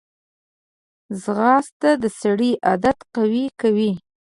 ځغاسته 1.21 1.89
د 2.03 2.05
سړي 2.19 2.51
عادت 2.67 2.97
قوي 3.15 3.45
کوي 3.61 3.91